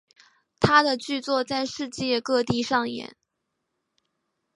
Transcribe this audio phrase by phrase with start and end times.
[0.59, 3.15] 他的剧作在世界各地上演。